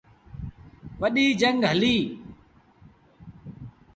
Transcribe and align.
وڏيٚ 1.01 1.37
جھنگ 1.39 1.61
هليٚ۔ 1.71 2.03